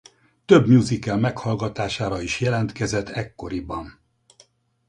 [0.45, 3.99] Több musical meghallgatására is jelentkezett ekkoriban.